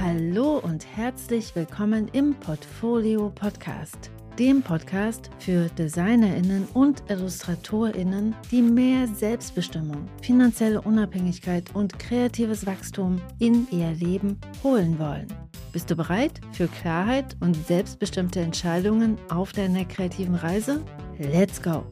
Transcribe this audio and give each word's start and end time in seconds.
Hallo 0.00 0.58
und 0.64 0.84
herzlich 0.96 1.54
willkommen 1.54 2.08
im 2.12 2.34
Portfolio 2.34 3.30
Podcast, 3.30 4.10
dem 4.36 4.62
Podcast 4.62 5.30
für 5.38 5.68
Designerinnen 5.68 6.66
und 6.74 7.04
Illustratorinnen, 7.08 8.34
die 8.50 8.62
mehr 8.62 9.06
Selbstbestimmung, 9.06 10.08
finanzielle 10.22 10.80
Unabhängigkeit 10.80 11.72
und 11.72 11.96
kreatives 12.00 12.66
Wachstum 12.66 13.20
in 13.38 13.68
ihr 13.70 13.92
Leben 13.92 14.40
holen 14.64 14.98
wollen. 14.98 15.28
Bist 15.72 15.88
du 15.88 15.94
bereit 15.94 16.40
für 16.50 16.66
Klarheit 16.66 17.36
und 17.38 17.54
selbstbestimmte 17.54 18.40
Entscheidungen 18.40 19.18
auf 19.28 19.52
deiner 19.52 19.84
kreativen 19.84 20.34
Reise? 20.34 20.84
Let's 21.18 21.62
go! 21.62 21.84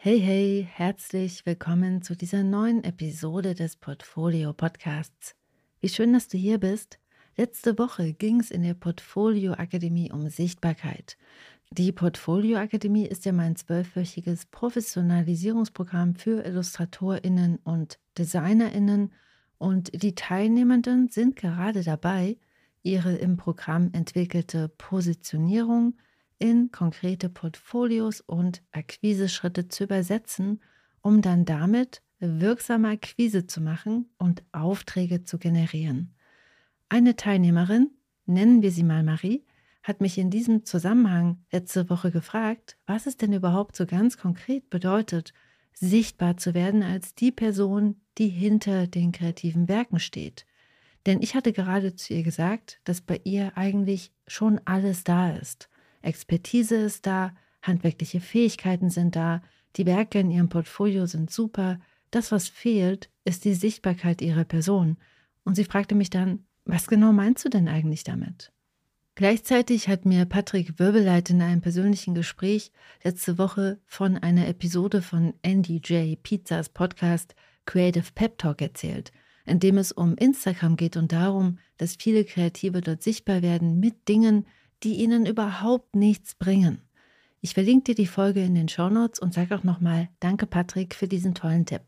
Hey, 0.00 0.20
hey, 0.20 0.68
herzlich 0.70 1.44
willkommen 1.44 2.02
zu 2.02 2.14
dieser 2.14 2.44
neuen 2.44 2.84
Episode 2.84 3.56
des 3.56 3.74
Portfolio 3.74 4.52
Podcasts. 4.52 5.34
Wie 5.80 5.88
schön, 5.88 6.12
dass 6.12 6.28
du 6.28 6.38
hier 6.38 6.58
bist. 6.58 7.00
Letzte 7.36 7.76
Woche 7.80 8.12
ging 8.12 8.38
es 8.38 8.52
in 8.52 8.62
der 8.62 8.74
Portfolio 8.74 9.54
Akademie 9.54 10.12
um 10.12 10.28
Sichtbarkeit. 10.28 11.18
Die 11.72 11.90
Portfolio 11.90 12.58
Akademie 12.58 13.06
ist 13.08 13.24
ja 13.24 13.32
mein 13.32 13.56
zwölfwöchiges 13.56 14.46
Professionalisierungsprogramm 14.46 16.14
für 16.14 16.46
IllustratorInnen 16.46 17.56
und 17.64 17.98
DesignerInnen 18.18 19.12
und 19.58 20.00
die 20.00 20.14
Teilnehmenden 20.14 21.08
sind 21.08 21.34
gerade 21.34 21.82
dabei, 21.82 22.38
ihre 22.84 23.16
im 23.16 23.36
Programm 23.36 23.90
entwickelte 23.92 24.68
Positionierung, 24.68 25.96
in 26.38 26.70
konkrete 26.70 27.28
Portfolios 27.28 28.20
und 28.20 28.62
Akquiseschritte 28.72 29.68
zu 29.68 29.84
übersetzen, 29.84 30.60
um 31.00 31.22
dann 31.22 31.44
damit 31.44 32.02
wirksame 32.20 32.88
Akquise 32.88 33.46
zu 33.46 33.60
machen 33.60 34.10
und 34.18 34.42
Aufträge 34.52 35.24
zu 35.24 35.38
generieren. 35.38 36.14
Eine 36.88 37.16
Teilnehmerin, 37.16 37.90
nennen 38.26 38.62
wir 38.62 38.70
sie 38.70 38.82
mal 38.82 39.02
Marie, 39.02 39.44
hat 39.82 40.00
mich 40.00 40.18
in 40.18 40.30
diesem 40.30 40.64
Zusammenhang 40.64 41.44
letzte 41.50 41.88
Woche 41.88 42.10
gefragt, 42.10 42.76
was 42.86 43.06
es 43.06 43.16
denn 43.16 43.32
überhaupt 43.32 43.76
so 43.76 43.86
ganz 43.86 44.18
konkret 44.18 44.68
bedeutet, 44.70 45.32
sichtbar 45.72 46.36
zu 46.36 46.54
werden 46.54 46.82
als 46.82 47.14
die 47.14 47.32
Person, 47.32 48.00
die 48.18 48.28
hinter 48.28 48.86
den 48.86 49.12
kreativen 49.12 49.68
Werken 49.68 50.00
steht. 50.00 50.44
Denn 51.06 51.22
ich 51.22 51.34
hatte 51.34 51.52
gerade 51.52 51.94
zu 51.94 52.14
ihr 52.14 52.22
gesagt, 52.22 52.80
dass 52.84 53.00
bei 53.00 53.20
ihr 53.24 53.56
eigentlich 53.56 54.12
schon 54.26 54.60
alles 54.64 55.04
da 55.04 55.30
ist. 55.30 55.67
Expertise 56.02 56.76
ist 56.76 57.06
da, 57.06 57.34
handwerkliche 57.62 58.20
Fähigkeiten 58.20 58.90
sind 58.90 59.16
da, 59.16 59.42
die 59.76 59.86
Werke 59.86 60.18
in 60.18 60.30
ihrem 60.30 60.48
Portfolio 60.48 61.06
sind 61.06 61.30
super. 61.30 61.80
Das, 62.10 62.32
was 62.32 62.48
fehlt, 62.48 63.10
ist 63.24 63.44
die 63.44 63.54
Sichtbarkeit 63.54 64.22
ihrer 64.22 64.44
Person. 64.44 64.96
Und 65.44 65.54
sie 65.54 65.64
fragte 65.64 65.94
mich 65.94 66.10
dann, 66.10 66.44
was 66.64 66.86
genau 66.86 67.12
meinst 67.12 67.44
du 67.44 67.48
denn 67.48 67.68
eigentlich 67.68 68.04
damit? 68.04 68.52
Gleichzeitig 69.14 69.88
hat 69.88 70.04
mir 70.04 70.26
Patrick 70.26 70.78
Wirbeleit 70.78 71.30
in 71.30 71.42
einem 71.42 71.60
persönlichen 71.60 72.14
Gespräch 72.14 72.70
letzte 73.02 73.36
Woche 73.36 73.80
von 73.84 74.16
einer 74.16 74.46
Episode 74.46 75.02
von 75.02 75.34
Andy 75.42 75.78
J. 75.78 76.22
Pizzas 76.22 76.68
Podcast 76.68 77.34
Creative 77.66 78.04
Pep 78.14 78.38
Talk 78.38 78.62
erzählt, 78.62 79.10
in 79.44 79.58
dem 79.58 79.76
es 79.76 79.90
um 79.90 80.14
Instagram 80.16 80.76
geht 80.76 80.96
und 80.96 81.10
darum, 81.10 81.58
dass 81.78 81.96
viele 81.96 82.24
Kreative 82.24 82.80
dort 82.80 83.02
sichtbar 83.02 83.42
werden 83.42 83.80
mit 83.80 84.08
Dingen, 84.08 84.46
die 84.82 84.96
ihnen 84.96 85.26
überhaupt 85.26 85.96
nichts 85.96 86.34
bringen. 86.34 86.82
Ich 87.40 87.54
verlinke 87.54 87.84
dir 87.84 87.94
die 87.94 88.06
Folge 88.06 88.42
in 88.42 88.54
den 88.54 88.68
Shownotes 88.68 89.20
und 89.20 89.32
sage 89.32 89.54
auch 89.56 89.64
nochmal 89.64 90.08
Danke 90.20 90.46
Patrick 90.46 90.94
für 90.94 91.08
diesen 91.08 91.34
tollen 91.34 91.66
Tipp. 91.66 91.82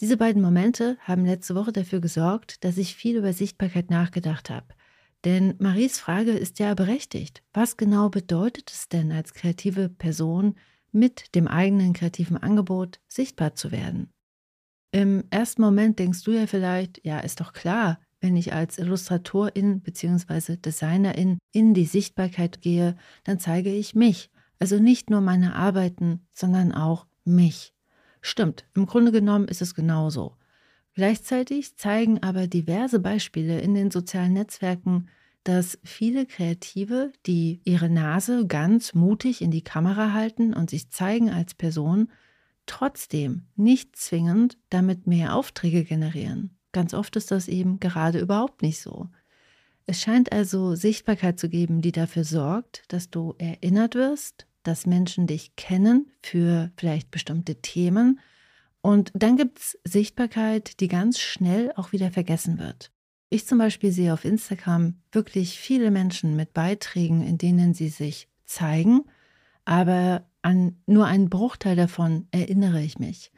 Diese 0.00 0.16
beiden 0.16 0.40
Momente 0.40 0.96
haben 1.00 1.26
letzte 1.26 1.54
Woche 1.54 1.72
dafür 1.72 2.00
gesorgt, 2.00 2.64
dass 2.64 2.78
ich 2.78 2.94
viel 2.94 3.16
über 3.16 3.32
Sichtbarkeit 3.32 3.90
nachgedacht 3.90 4.50
habe. 4.50 4.66
Denn 5.24 5.54
Maries 5.58 5.98
Frage 5.98 6.32
ist 6.32 6.58
ja 6.58 6.74
berechtigt. 6.74 7.42
Was 7.52 7.76
genau 7.76 8.08
bedeutet 8.08 8.70
es 8.70 8.88
denn 8.88 9.12
als 9.12 9.34
kreative 9.34 9.90
Person 9.90 10.56
mit 10.92 11.34
dem 11.34 11.46
eigenen 11.46 11.92
kreativen 11.92 12.38
Angebot 12.38 13.00
sichtbar 13.08 13.54
zu 13.54 13.70
werden? 13.70 14.10
Im 14.92 15.24
ersten 15.30 15.62
Moment 15.62 15.98
denkst 15.98 16.24
du 16.24 16.32
ja 16.32 16.46
vielleicht, 16.46 17.04
ja, 17.04 17.20
ist 17.20 17.40
doch 17.40 17.52
klar, 17.52 18.00
wenn 18.20 18.36
ich 18.36 18.52
als 18.52 18.78
Illustratorin 18.78 19.80
bzw. 19.80 20.56
Designerin 20.56 21.38
in 21.52 21.74
die 21.74 21.86
Sichtbarkeit 21.86 22.60
gehe, 22.60 22.96
dann 23.24 23.38
zeige 23.38 23.72
ich 23.72 23.94
mich. 23.94 24.30
Also 24.58 24.78
nicht 24.78 25.10
nur 25.10 25.20
meine 25.20 25.54
Arbeiten, 25.54 26.26
sondern 26.30 26.72
auch 26.72 27.06
mich. 27.24 27.72
Stimmt, 28.20 28.66
im 28.74 28.86
Grunde 28.86 29.12
genommen 29.12 29.48
ist 29.48 29.62
es 29.62 29.74
genauso. 29.74 30.36
Gleichzeitig 30.94 31.76
zeigen 31.76 32.22
aber 32.22 32.46
diverse 32.46 33.00
Beispiele 33.00 33.60
in 33.60 33.74
den 33.74 33.90
sozialen 33.90 34.34
Netzwerken, 34.34 35.08
dass 35.44 35.78
viele 35.82 36.26
Kreative, 36.26 37.12
die 37.26 37.62
ihre 37.64 37.88
Nase 37.88 38.46
ganz 38.46 38.92
mutig 38.92 39.40
in 39.40 39.50
die 39.50 39.64
Kamera 39.64 40.12
halten 40.12 40.52
und 40.52 40.68
sich 40.68 40.90
zeigen 40.90 41.30
als 41.30 41.54
Person, 41.54 42.10
trotzdem 42.66 43.46
nicht 43.56 43.96
zwingend 43.96 44.58
damit 44.68 45.06
mehr 45.06 45.34
Aufträge 45.34 45.84
generieren. 45.84 46.59
Ganz 46.72 46.94
oft 46.94 47.16
ist 47.16 47.30
das 47.30 47.48
eben 47.48 47.80
gerade 47.80 48.18
überhaupt 48.20 48.62
nicht 48.62 48.80
so. 48.80 49.08
Es 49.86 50.00
scheint 50.00 50.32
also 50.32 50.74
Sichtbarkeit 50.76 51.40
zu 51.40 51.48
geben, 51.48 51.80
die 51.82 51.92
dafür 51.92 52.24
sorgt, 52.24 52.84
dass 52.88 53.10
du 53.10 53.34
erinnert 53.38 53.94
wirst, 53.94 54.46
dass 54.62 54.86
Menschen 54.86 55.26
dich 55.26 55.56
kennen 55.56 56.12
für 56.22 56.70
vielleicht 56.76 57.10
bestimmte 57.10 57.56
Themen. 57.56 58.20
Und 58.82 59.10
dann 59.14 59.36
gibt 59.36 59.58
es 59.58 59.78
Sichtbarkeit, 59.84 60.80
die 60.80 60.88
ganz 60.88 61.18
schnell 61.18 61.72
auch 61.76 61.92
wieder 61.92 62.10
vergessen 62.10 62.58
wird. 62.58 62.92
Ich 63.30 63.46
zum 63.46 63.58
Beispiel 63.58 63.92
sehe 63.92 64.12
auf 64.12 64.24
Instagram 64.24 64.94
wirklich 65.12 65.58
viele 65.58 65.90
Menschen 65.90 66.36
mit 66.36 66.52
Beiträgen, 66.52 67.26
in 67.26 67.38
denen 67.38 67.74
sie 67.74 67.88
sich 67.88 68.28
zeigen, 68.44 69.02
aber 69.64 70.26
an 70.42 70.76
nur 70.86 71.06
einen 71.06 71.30
Bruchteil 71.30 71.76
davon 71.76 72.26
erinnere 72.32 72.82
ich 72.82 72.98
mich, 72.98 73.30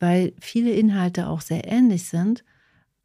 weil 0.00 0.32
viele 0.40 0.72
Inhalte 0.72 1.28
auch 1.28 1.40
sehr 1.40 1.66
ähnlich 1.66 2.08
sind 2.08 2.44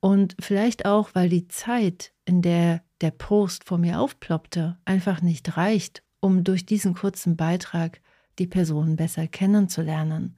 und 0.03 0.35
vielleicht 0.41 0.85
auch, 0.85 1.11
weil 1.13 1.29
die 1.29 1.47
Zeit, 1.47 2.11
in 2.25 2.41
der 2.41 2.83
der 2.99 3.11
Post 3.11 3.63
vor 3.63 3.77
mir 3.77 4.01
aufploppte, 4.01 4.77
einfach 4.83 5.21
nicht 5.21 5.55
reicht, 5.55 6.03
um 6.19 6.43
durch 6.43 6.65
diesen 6.65 6.93
kurzen 6.93 7.37
Beitrag 7.37 8.01
die 8.37 8.45
Person 8.45 8.97
besser 8.97 9.27
kennenzulernen. 9.27 10.35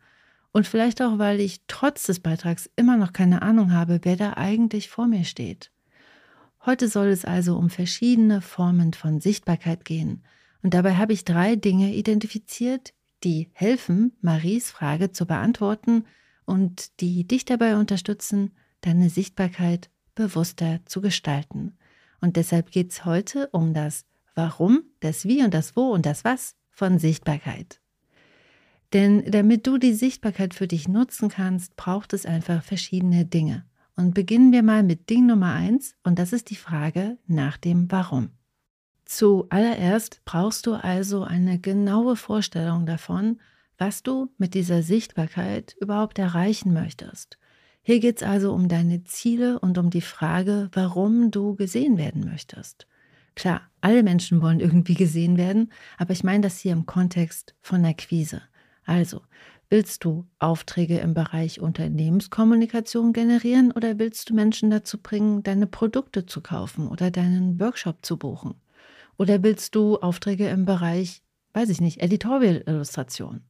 Und 0.51 0.67
vielleicht 0.67 1.01
auch, 1.01 1.17
weil 1.17 1.39
ich 1.39 1.61
trotz 1.65 2.05
des 2.05 2.19
Beitrags 2.19 2.69
immer 2.75 2.95
noch 2.95 3.11
keine 3.11 3.41
Ahnung 3.41 3.71
habe, 3.71 4.01
wer 4.03 4.15
da 4.15 4.33
eigentlich 4.33 4.87
vor 4.87 5.07
mir 5.07 5.23
steht. 5.23 5.71
Heute 6.63 6.87
soll 6.87 7.07
es 7.07 7.25
also 7.25 7.57
um 7.57 7.71
verschiedene 7.71 8.41
Formen 8.41 8.93
von 8.93 9.19
Sichtbarkeit 9.19 9.83
gehen. 9.83 10.21
Und 10.61 10.75
dabei 10.75 10.93
habe 10.93 11.13
ich 11.13 11.25
drei 11.25 11.55
Dinge 11.55 11.91
identifiziert, 11.95 12.93
die 13.23 13.49
helfen, 13.53 14.15
Maries 14.21 14.69
Frage 14.69 15.11
zu 15.11 15.25
beantworten 15.25 16.05
und 16.45 17.01
die 17.01 17.27
dich 17.27 17.45
dabei 17.45 17.77
unterstützen, 17.77 18.51
deine 18.81 19.09
Sichtbarkeit 19.09 19.89
bewusster 20.15 20.79
zu 20.85 21.01
gestalten. 21.01 21.77
Und 22.21 22.37
deshalb 22.37 22.71
geht 22.71 22.91
es 22.91 23.05
heute 23.05 23.49
um 23.51 23.73
das 23.73 24.05
Warum, 24.33 24.83
das 24.99 25.25
Wie 25.25 25.43
und 25.43 25.53
das 25.53 25.75
Wo 25.75 25.91
und 25.91 26.05
das 26.05 26.23
Was 26.23 26.55
von 26.69 26.99
Sichtbarkeit. 26.99 27.79
Denn 28.93 29.29
damit 29.29 29.67
du 29.67 29.77
die 29.77 29.93
Sichtbarkeit 29.93 30.53
für 30.53 30.67
dich 30.67 30.87
nutzen 30.87 31.29
kannst, 31.29 31.75
braucht 31.75 32.13
es 32.13 32.25
einfach 32.25 32.63
verschiedene 32.63 33.25
Dinge. 33.25 33.65
Und 33.95 34.13
beginnen 34.13 34.51
wir 34.51 34.61
mal 34.61 34.83
mit 34.83 35.09
Ding 35.09 35.25
Nummer 35.25 35.53
eins 35.53 35.95
und 36.03 36.19
das 36.19 36.33
ist 36.33 36.49
die 36.49 36.55
Frage 36.55 37.17
nach 37.27 37.57
dem 37.57 37.89
Warum. 37.91 38.29
Zuallererst 39.05 40.21
brauchst 40.25 40.65
du 40.65 40.73
also 40.73 41.23
eine 41.23 41.59
genaue 41.59 42.15
Vorstellung 42.15 42.85
davon, 42.85 43.39
was 43.77 44.03
du 44.03 44.33
mit 44.37 44.53
dieser 44.53 44.81
Sichtbarkeit 44.81 45.75
überhaupt 45.79 46.19
erreichen 46.19 46.73
möchtest. 46.73 47.37
Hier 47.87 47.99
geht 47.99 48.17
es 48.17 48.27
also 48.27 48.51
um 48.51 48.67
deine 48.67 49.03
Ziele 49.03 49.59
und 49.59 49.77
um 49.77 49.91
die 49.91 50.01
Frage, 50.01 50.69
warum 50.73 51.29
du 51.29 51.53
gesehen 51.53 51.99
werden 51.99 52.25
möchtest. 52.25 52.87
Klar, 53.35 53.61
alle 53.79 54.01
Menschen 54.01 54.41
wollen 54.41 54.59
irgendwie 54.59 54.95
gesehen 54.95 55.37
werden, 55.37 55.71
aber 55.99 56.11
ich 56.11 56.23
meine 56.23 56.41
das 56.41 56.57
hier 56.57 56.71
im 56.71 56.87
Kontext 56.87 57.53
von 57.61 57.85
Akquise. 57.85 58.41
Also, 58.85 59.21
willst 59.69 60.03
du 60.03 60.25
Aufträge 60.39 60.97
im 60.97 61.13
Bereich 61.13 61.59
Unternehmenskommunikation 61.59 63.13
generieren 63.13 63.71
oder 63.71 63.99
willst 63.99 64.31
du 64.31 64.33
Menschen 64.33 64.71
dazu 64.71 64.97
bringen, 64.99 65.43
deine 65.43 65.67
Produkte 65.67 66.25
zu 66.25 66.41
kaufen 66.41 66.87
oder 66.87 67.11
deinen 67.11 67.59
Workshop 67.59 68.03
zu 68.03 68.17
buchen? 68.17 68.55
Oder 69.19 69.43
willst 69.43 69.75
du 69.75 69.97
Aufträge 69.97 70.47
im 70.47 70.65
Bereich, 70.65 71.21
weiß 71.53 71.69
ich 71.69 71.81
nicht, 71.81 72.01
Editorial-Illustration? 72.01 73.41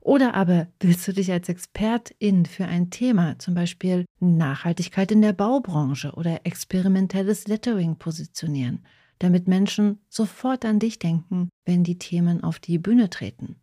Oder 0.00 0.34
aber 0.34 0.68
willst 0.80 1.06
du 1.08 1.12
dich 1.12 1.32
als 1.32 1.48
Expertin 1.48 2.46
für 2.46 2.66
ein 2.66 2.90
Thema, 2.90 3.38
zum 3.38 3.54
Beispiel 3.54 4.04
Nachhaltigkeit 4.20 5.10
in 5.10 5.22
der 5.22 5.32
Baubranche 5.32 6.12
oder 6.12 6.40
experimentelles 6.44 7.48
Lettering 7.48 7.96
positionieren, 7.96 8.84
damit 9.18 9.48
Menschen 9.48 10.00
sofort 10.08 10.64
an 10.64 10.78
dich 10.78 10.98
denken, 10.98 11.48
wenn 11.64 11.82
die 11.82 11.98
Themen 11.98 12.44
auf 12.44 12.58
die 12.58 12.78
Bühne 12.78 13.10
treten? 13.10 13.56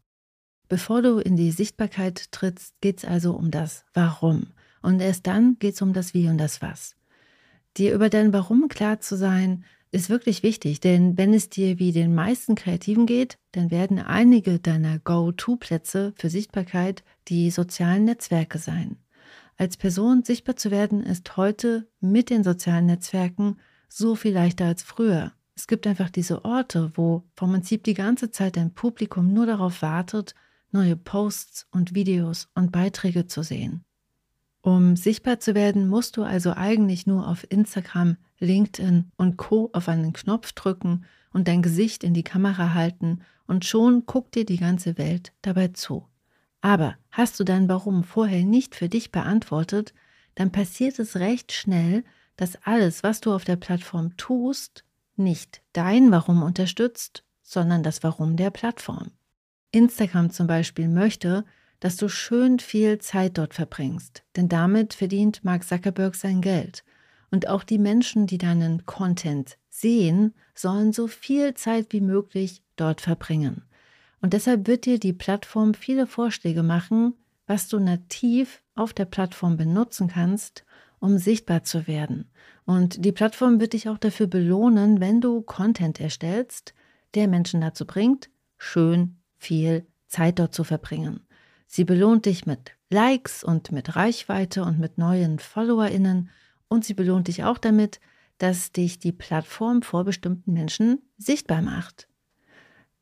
Bevor 0.68 1.02
du 1.02 1.20
in 1.20 1.36
die 1.36 1.52
Sichtbarkeit 1.52 2.32
trittst, 2.32 2.80
geht 2.82 3.00
es 3.00 3.06
also 3.06 3.34
um 3.34 3.52
das 3.52 3.86
Warum. 3.94 4.48
Und 4.82 5.00
erst 5.00 5.28
dann 5.28 5.58
geht 5.60 5.76
es 5.76 5.82
um 5.82 5.94
das 5.94 6.14
Wie 6.14 6.28
und 6.28 6.38
das 6.38 6.62
Was. 6.62 6.96
Dir 7.78 7.94
über 7.94 8.10
dein 8.10 8.34
Warum 8.34 8.68
klar 8.68 9.00
zu 9.00 9.16
sein, 9.16 9.64
ist 9.94 10.10
wirklich 10.10 10.42
wichtig, 10.42 10.80
denn 10.80 11.18
wenn 11.20 11.34
es 11.34 11.50
dir 11.50 11.78
wie 11.78 11.92
den 11.92 12.16
meisten 12.16 12.56
Kreativen 12.56 13.06
geht, 13.06 13.38
dann 13.52 13.70
werden 13.70 14.00
einige 14.00 14.58
deiner 14.58 14.98
Go-To-Plätze 14.98 16.14
für 16.16 16.32
Sichtbarkeit 16.32 17.04
die 17.28 17.52
sozialen 17.52 18.06
Netzwerke 18.06 18.58
sein. 18.58 18.98
Als 19.56 19.78
Person 19.78 20.24
sichtbar 20.24 20.56
zu 20.56 20.72
werden, 20.72 21.04
ist 21.04 21.38
heute 21.38 21.88
mit 22.00 22.32
den 22.32 22.44
sozialen 22.44 22.88
Netzwerken 22.88 23.58
so 23.88 24.16
viel 24.16 24.34
leichter 24.34 24.66
als 24.66 24.82
früher. 24.82 25.32
Es 25.56 25.68
gibt 25.68 25.86
einfach 25.86 26.10
diese 26.10 26.44
Orte, 26.44 26.92
wo 26.96 27.24
vom 27.36 27.52
Prinzip 27.52 27.84
die 27.84 27.94
ganze 27.94 28.32
Zeit 28.32 28.58
dein 28.58 28.74
Publikum 28.74 29.32
nur 29.32 29.46
darauf 29.46 29.84
wartet, 29.84 30.34
neue 30.72 30.96
Posts 30.96 31.68
und 31.70 31.94
Videos 31.94 32.50
und 32.56 32.72
Beiträge 32.72 33.28
zu 33.28 33.44
sehen. 33.44 33.86
Um 34.64 34.96
sichtbar 34.96 35.42
zu 35.42 35.56
werden, 35.56 35.90
musst 35.90 36.16
du 36.16 36.24
also 36.24 36.54
eigentlich 36.54 37.06
nur 37.06 37.28
auf 37.28 37.46
Instagram, 37.50 38.16
LinkedIn 38.40 39.12
und 39.18 39.36
Co 39.36 39.70
auf 39.74 39.90
einen 39.90 40.14
Knopf 40.14 40.54
drücken 40.54 41.04
und 41.34 41.50
dein 41.50 41.62
Gesicht 41.62 42.02
in 42.02 42.14
die 42.14 42.24
Kamera 42.24 42.74
halten 42.74 43.20
und 43.46 43.66
schon 43.66 44.06
guckt 44.06 44.36
dir 44.36 44.46
die 44.46 44.58
ganze 44.58 44.98
Welt 44.98 45.34
dabei 45.42 45.68
zu. 45.68 46.08
Aber 46.62 46.96
hast 47.12 47.42
du 47.42 47.44
dein 47.44 47.68
Warum 47.68 48.06
vorher 48.06 48.46
nicht 48.46 48.74
für 48.74 48.88
dich 48.88 49.12
beantwortet, 49.12 49.94
dann 50.36 50.54
passiert 50.54 50.98
es 50.98 51.18
recht 51.18 51.52
schnell, 51.52 52.06
dass 52.38 52.58
alles, 52.64 53.04
was 53.04 53.20
du 53.20 53.34
auf 53.34 53.44
der 53.44 53.58
Plattform 53.58 54.16
tust, 54.16 54.86
nicht 55.18 55.62
dein 55.74 56.10
Warum 56.10 56.42
unterstützt, 56.42 57.26
sondern 57.42 57.84
das 57.84 58.02
Warum 58.02 58.38
der 58.38 58.50
Plattform. 58.50 59.12
Instagram 59.72 60.30
zum 60.30 60.48
Beispiel 60.48 60.88
möchte, 60.88 61.44
dass 61.84 61.98
du 61.98 62.08
schön 62.08 62.60
viel 62.60 63.00
Zeit 63.00 63.38
dort 63.38 63.54
verbringst, 63.54 64.24
denn 64.38 64.48
damit 64.48 64.94
verdient 64.94 65.44
Mark 65.44 65.66
Zuckerberg 65.66 66.16
sein 66.16 66.40
Geld. 66.40 66.86
Und 67.30 67.50
auch 67.50 67.66
die 67.66 67.78
Menschen, 67.78 68.26
die 68.26 68.38
deinen 68.38 68.86
Content 68.86 69.58
sehen, 69.70 70.34
sollen 70.56 70.94
so 70.94 71.08
viel 71.08 71.56
Zeit 71.56 71.88
wie 71.90 72.00
möglich 72.00 72.64
dort 72.78 73.02
verbringen. 73.02 73.64
Und 74.22 74.32
deshalb 74.32 74.66
wird 74.66 74.86
dir 74.86 74.98
die 74.98 75.12
Plattform 75.12 75.74
viele 75.74 76.08
Vorschläge 76.08 76.64
machen, 76.64 77.16
was 77.48 77.68
du 77.68 77.80
nativ 77.80 78.64
auf 78.76 78.94
der 78.94 79.04
Plattform 79.04 79.58
benutzen 79.58 80.08
kannst, 80.08 80.64
um 81.00 81.18
sichtbar 81.18 81.66
zu 81.66 81.86
werden. 81.86 82.32
Und 82.64 83.04
die 83.04 83.12
Plattform 83.12 83.60
wird 83.60 83.74
dich 83.74 83.90
auch 83.90 83.98
dafür 83.98 84.28
belohnen, 84.28 85.02
wenn 85.02 85.20
du 85.20 85.42
Content 85.42 86.00
erstellst, 86.00 86.74
der 87.14 87.28
Menschen 87.28 87.60
dazu 87.60 87.86
bringt, 87.86 88.30
schön 88.58 89.18
viel 89.38 89.86
Zeit 90.08 90.40
dort 90.40 90.54
zu 90.54 90.64
verbringen. 90.64 91.28
Sie 91.76 91.86
belohnt 91.86 92.28
dich 92.28 92.46
mit 92.46 92.74
Likes 92.92 93.44
und 93.44 93.72
mit 93.72 93.96
Reichweite 93.96 94.64
und 94.64 94.78
mit 94.78 95.00
neuen 95.00 95.40
FollowerInnen 95.40 96.30
und 96.68 96.86
sie 96.86 96.94
belohnt 96.94 97.28
dich 97.28 97.46
auch 97.46 97.58
damit, 97.58 98.00
dass 98.38 98.72
dich 98.72 99.00
die 99.00 99.12
Plattform 99.12 99.82
vor 99.82 100.04
bestimmten 100.04 100.54
Menschen 100.54 101.02
sichtbar 101.18 101.64
macht. 101.64 102.08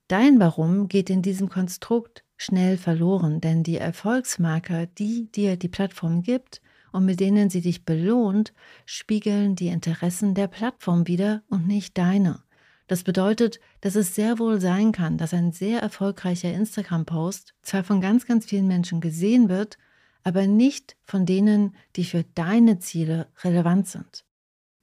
Dein 0.08 0.40
Warum 0.40 0.88
geht 0.88 1.10
in 1.10 1.22
diesem 1.22 1.50
Konstrukt 1.50 2.24
schnell 2.38 2.78
verloren, 2.78 3.42
denn 3.42 3.64
die 3.64 3.76
Erfolgsmarker, 3.76 4.86
die 4.86 5.30
dir 5.30 5.58
die 5.58 5.68
Plattform 5.68 6.24
gibt 6.24 6.62
und 6.94 7.04
mit 7.04 7.20
denen 7.20 7.50
sie 7.50 7.60
dich 7.60 7.84
belohnt, 7.84 8.54
spiegeln 8.86 9.58
die 9.58 9.68
Interessen 9.68 10.34
der 10.34 10.48
Plattform 10.48 11.10
wider 11.10 11.44
und 11.50 11.68
nicht 11.68 11.98
deine. 11.98 12.42
Das 12.88 13.04
bedeutet, 13.04 13.60
dass 13.82 13.96
es 13.96 14.16
sehr 14.16 14.40
wohl 14.40 14.60
sein 14.60 14.92
kann, 14.92 15.18
dass 15.18 15.34
ein 15.34 15.52
sehr 15.52 15.82
erfolgreicher 15.82 16.52
Instagram-Post 16.52 17.54
zwar 17.62 17.84
von 17.84 18.02
ganz, 18.02 18.26
ganz 18.26 18.46
vielen 18.46 18.68
Menschen 18.68 19.02
gesehen 19.02 19.50
wird, 19.50 19.78
aber 20.24 20.48
nicht 20.48 20.96
von 21.04 21.26
denen, 21.26 21.76
die 21.96 22.04
für 22.04 22.24
deine 22.36 22.80
Ziele 22.80 23.28
relevant 23.44 23.88
sind. 23.88 24.26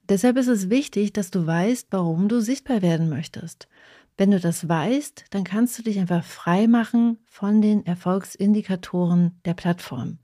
Deshalb 0.09 0.39
ist 0.39 0.49
es 0.49 0.71
wichtig, 0.71 1.13
dass 1.13 1.31
du 1.31 1.47
weißt, 1.47 1.89
warum 1.91 2.29
du 2.29 2.41
sichtbar 2.41 2.81
werden 2.81 3.09
möchtest. 3.09 3.69
Wenn 4.17 4.31
du 4.31 4.41
das 4.41 4.69
weißt, 4.69 5.27
dann 5.31 5.45
kannst 5.45 5.79
du 5.79 5.83
dich 5.83 5.99
einfach 5.99 6.25
frei 6.25 6.67
machen 6.67 7.19
von 7.27 7.61
den 7.61 7.87
Erfolgsindikatoren 7.87 9.39
der 9.45 9.55
Plattform. 9.55 10.19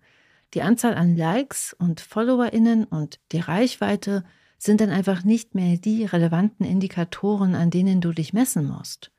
Die 0.54 0.62
Anzahl 0.62 0.94
an 0.94 1.16
Likes 1.16 1.76
und 1.78 2.00
FollowerInnen 2.00 2.84
und 2.84 3.20
die 3.30 3.40
Reichweite 3.40 4.24
sind 4.64 4.80
dann 4.80 4.90
einfach 4.90 5.24
nicht 5.24 5.54
mehr 5.54 5.76
die 5.76 6.04
relevanten 6.04 6.64
Indikatoren, 6.64 7.54
an 7.54 7.70
denen 7.70 8.00
du 8.00 8.12
dich 8.12 8.32
messen 8.32 8.66
musst. 8.66 9.10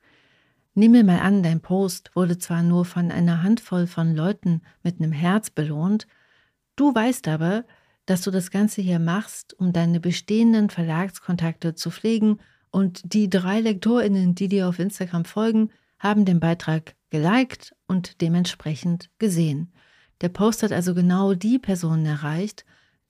Nimm 0.74 0.92
mir 0.92 1.04
mal 1.04 1.20
an, 1.20 1.42
dein 1.42 1.60
Post 1.60 2.10
wurde 2.14 2.36
zwar 2.36 2.62
nur 2.62 2.84
von 2.84 3.10
einer 3.10 3.42
Handvoll 3.42 3.86
von 3.86 4.14
Leuten 4.14 4.62
mit 4.82 5.00
einem 5.00 5.12
Herz 5.12 5.50
belohnt, 5.50 6.06
du 6.74 6.94
weißt 6.94 7.28
aber, 7.28 7.64
dass 8.06 8.22
du 8.22 8.30
das 8.30 8.50
Ganze 8.50 8.82
hier 8.82 8.98
machst, 8.98 9.54
um 9.58 9.72
deine 9.72 10.00
bestehenden 10.00 10.68
Verlagskontakte 10.68 11.74
zu 11.74 11.90
pflegen 11.90 12.40
und 12.70 13.14
die 13.14 13.30
drei 13.30 13.60
Lektorinnen, 13.60 14.34
die 14.34 14.48
dir 14.48 14.68
auf 14.68 14.78
Instagram 14.78 15.24
folgen, 15.24 15.70
haben 15.98 16.24
den 16.24 16.40
Beitrag 16.40 16.94
geliked 17.10 17.74
und 17.86 18.20
dementsprechend 18.20 19.10
gesehen. 19.18 19.72
Der 20.20 20.28
Post 20.28 20.62
hat 20.62 20.72
also 20.72 20.94
genau 20.94 21.34
die 21.34 21.58
Personen 21.58 22.04
erreicht, 22.04 22.64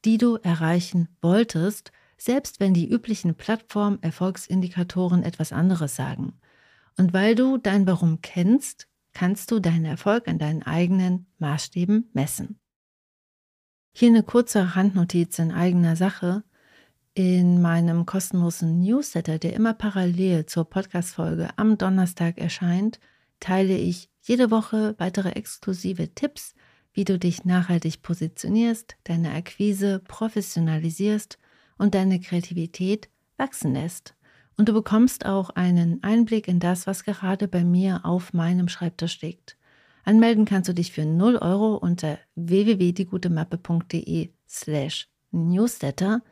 die 0.05 0.19
du 0.19 0.37
erreichen 0.37 1.09
wolltest, 1.21 1.93
selbst 2.16 2.60
wenn 2.60 2.74
die 2.74 2.88
üblichen 2.88 3.34
Plattform-Erfolgsindikatoren 3.34 5.22
etwas 5.22 5.52
anderes 5.52 5.96
sagen. 5.96 6.34
Und 6.96 7.12
weil 7.12 7.34
du 7.34 7.58
dein 7.58 7.86
Warum 7.86 8.22
kennst, 8.22 8.88
kannst 9.12 9.50
du 9.50 9.60
deinen 9.60 9.84
Erfolg 9.84 10.28
an 10.28 10.38
deinen 10.38 10.62
eigenen 10.62 11.26
Maßstäben 11.38 12.10
messen. 12.12 12.58
Hier 13.92 14.08
eine 14.08 14.22
kurze 14.22 14.76
Randnotiz 14.76 15.38
in 15.38 15.52
eigener 15.52 15.96
Sache. 15.96 16.44
In 17.14 17.62
meinem 17.62 18.04
kostenlosen 18.04 18.78
Newsletter, 18.80 19.38
der 19.38 19.54
immer 19.54 19.72
parallel 19.72 20.44
zur 20.44 20.68
Podcast-Folge 20.68 21.48
am 21.56 21.78
Donnerstag 21.78 22.36
erscheint, 22.36 23.00
teile 23.40 23.76
ich 23.78 24.10
jede 24.20 24.50
Woche 24.50 24.94
weitere 24.98 25.30
exklusive 25.30 26.14
Tipps, 26.14 26.54
wie 26.92 27.04
du 27.04 27.18
dich 27.18 27.46
nachhaltig 27.46 28.02
positionierst, 28.02 28.96
deine 29.04 29.32
Akquise 29.32 30.00
professionalisierst 30.00 31.38
und 31.78 31.94
deine 31.94 32.20
Kreativität 32.20 33.08
wachsen 33.37 33.75
lässt. 33.75 34.14
Und 34.56 34.69
du 34.69 34.73
bekommst 34.73 35.26
auch 35.26 35.50
einen 35.50 36.02
Einblick 36.02 36.49
in 36.49 36.61
das, 36.61 36.87
was 36.87 37.05
gerade 37.05 37.46
bei 37.49 37.62
mir 37.64 38.00
auf 38.05 38.32
meinem 38.32 38.69
Schreibtisch 38.69 39.20
liegt. 39.20 39.56
Anmelden 40.05 40.44
kannst 40.44 40.69
du 40.69 40.73
dich 40.73 40.93
für 40.93 41.05
0 41.05 41.37
Euro 41.37 41.75
unter 41.75 42.19
www.diegutemappe.de 42.37 44.30
slash 44.49 45.09
newsletter 45.33 46.23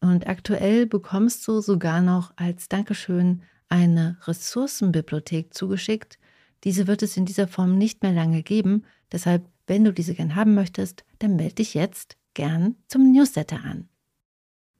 und 0.00 0.28
aktuell 0.28 0.86
bekommst 0.86 1.46
du 1.48 1.60
sogar 1.60 2.00
noch 2.00 2.32
als 2.36 2.68
Dankeschön 2.68 3.42
eine 3.68 4.16
Ressourcenbibliothek 4.22 5.52
zugeschickt. 5.52 6.18
Diese 6.64 6.86
wird 6.86 7.02
es 7.02 7.16
in 7.16 7.26
dieser 7.26 7.48
Form 7.48 7.76
nicht 7.76 8.02
mehr 8.02 8.12
lange 8.12 8.42
geben, 8.42 8.84
deshalb, 9.12 9.44
wenn 9.66 9.84
du 9.84 9.92
diese 9.92 10.14
gern 10.14 10.34
haben 10.34 10.54
möchtest, 10.54 11.04
dann 11.18 11.36
melde 11.36 11.56
dich 11.56 11.74
jetzt 11.74 12.16
gern 12.34 12.76
zum 12.86 13.12
Newsletter 13.12 13.62
an. 13.64 13.88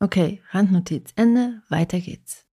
Okay, 0.00 0.40
Randnotiz 0.50 1.10
Ende, 1.16 1.60
weiter 1.68 1.98
geht's. 1.98 2.46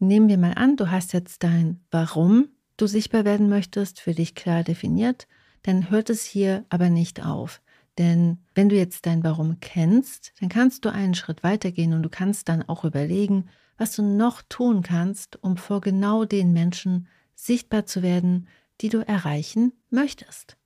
Nehmen 0.00 0.28
wir 0.28 0.36
mal 0.36 0.52
an, 0.52 0.76
du 0.76 0.90
hast 0.90 1.14
jetzt 1.14 1.42
dein 1.42 1.80
Warum 1.90 2.50
du 2.76 2.86
sichtbar 2.86 3.24
werden 3.24 3.48
möchtest 3.48 4.00
für 4.00 4.12
dich 4.12 4.34
klar 4.34 4.64
definiert, 4.64 5.26
dann 5.62 5.90
hört 5.90 6.10
es 6.10 6.24
hier 6.24 6.66
aber 6.68 6.90
nicht 6.90 7.24
auf. 7.24 7.62
Denn 7.96 8.44
wenn 8.54 8.68
du 8.68 8.76
jetzt 8.76 9.06
dein 9.06 9.24
Warum 9.24 9.60
kennst, 9.60 10.34
dann 10.40 10.50
kannst 10.50 10.84
du 10.84 10.90
einen 10.90 11.14
Schritt 11.14 11.42
weitergehen 11.42 11.94
und 11.94 12.02
du 12.02 12.10
kannst 12.10 12.50
dann 12.50 12.68
auch 12.68 12.84
überlegen, 12.84 13.48
was 13.78 13.96
du 13.96 14.02
noch 14.02 14.42
tun 14.42 14.82
kannst, 14.82 15.42
um 15.42 15.56
vor 15.56 15.80
genau 15.80 16.26
den 16.26 16.52
Menschen 16.52 17.08
sichtbar 17.34 17.86
zu 17.86 18.02
werden, 18.02 18.46
die 18.82 18.90
du 18.90 18.98
erreichen 18.98 19.72
möchtest. 19.88 20.58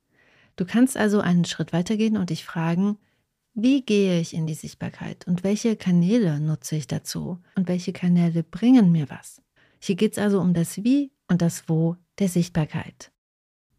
Du 0.57 0.65
kannst 0.65 0.97
also 0.97 1.21
einen 1.21 1.45
Schritt 1.45 1.73
weitergehen 1.73 2.17
und 2.17 2.31
dich 2.31 2.45
fragen, 2.45 2.99
wie 3.55 3.83
gehe 3.83 4.21
ich 4.21 4.35
in 4.35 4.47
die 4.47 4.55
Sichtbarkeit 4.55 5.27
und 5.27 5.45
welche 5.45 5.77
Kanäle 5.77 6.41
nutze 6.41 6.77
ich 6.77 6.87
dazu 6.87 7.41
und 7.55 7.69
welche 7.69 7.93
Kanäle 7.93 8.43
bringen 8.43 8.91
mir 8.91 9.09
was? 9.09 9.41
Hier 9.79 9.95
geht 9.95 10.13
es 10.13 10.19
also 10.19 10.41
um 10.41 10.55
das 10.55 10.83
Wie 10.83 11.13
und 11.29 11.41
das 11.41 11.69
Wo 11.69 11.97
der 12.19 12.29
Sichtbarkeit. 12.29 13.13